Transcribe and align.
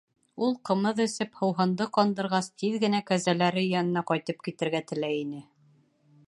Ул, 0.45 0.53
ҡымыҙ 0.69 1.01
эсеп, 1.03 1.35
һыуһынды 1.41 1.87
ҡандырғас, 1.97 2.49
тиҙ 2.63 2.79
генә 2.85 3.03
кәзәләре 3.11 3.67
янына 3.67 4.05
ҡайтып 4.13 4.43
китергә 4.49 4.83
теләй 4.93 5.23
ине. 5.27 5.45